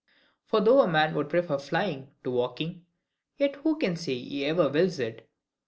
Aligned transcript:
For 0.47 0.61
though 0.61 0.81
a 0.81 0.87
man 0.87 1.13
would 1.13 1.29
prefer 1.29 1.59
flying 1.59 2.09
to 2.23 2.31
walking, 2.31 2.87
yet 3.37 3.57
who 3.57 3.77
can 3.77 3.95
say 3.95 4.17
he 4.17 4.43
ever 4.45 4.67
wills 4.67 4.97
it? 4.97 5.29